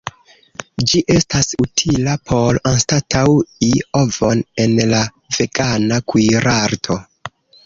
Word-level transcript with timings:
Ĝi 0.91 1.01
estas 1.15 1.49
utila 1.65 2.15
por 2.31 2.59
anstataŭi 2.71 3.69
ovon 4.01 4.43
en 4.65 4.75
la 4.95 5.03
vegana 5.39 6.03
kuirarto. 6.11 6.99